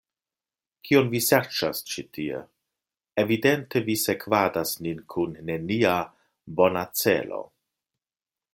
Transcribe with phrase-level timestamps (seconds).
[0.87, 2.39] Kion vi serĉas ĉi tie?
[3.25, 5.95] Evidente vi sekvadas nin kun nenia
[6.63, 7.43] bona celo.